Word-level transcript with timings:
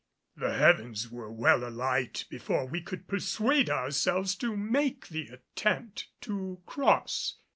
The 0.35 0.55
heavens 0.55 1.11
were 1.11 1.31
well 1.31 1.63
alight 1.63 2.25
before 2.27 2.65
we 2.65 2.81
could 2.81 3.07
persuade 3.07 3.69
ourselves 3.69 4.33
to 4.37 4.57
make 4.57 5.09
the 5.09 5.27
attempt 5.27 6.07
to 6.21 6.59
cross. 6.65 7.35